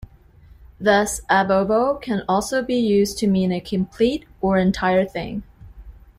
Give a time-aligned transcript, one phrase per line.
[0.79, 5.43] Thus "ab ovo" can also be used to mean a complete or entire thing.